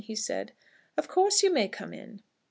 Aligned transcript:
he 0.03 0.15
said. 0.15 0.51
"Of 0.97 1.07
course 1.07 1.43
you 1.43 1.53
may 1.53 1.67
come 1.67 1.93
in." 1.93 2.23